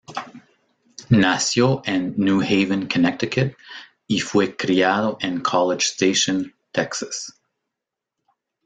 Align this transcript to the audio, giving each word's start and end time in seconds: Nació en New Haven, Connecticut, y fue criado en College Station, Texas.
Nació 1.11 1.83
en 1.85 2.15
New 2.17 2.41
Haven, 2.41 2.87
Connecticut, 2.89 3.55
y 4.07 4.19
fue 4.19 4.55
criado 4.57 5.19
en 5.21 5.41
College 5.41 5.85
Station, 5.95 6.55
Texas. 6.71 7.39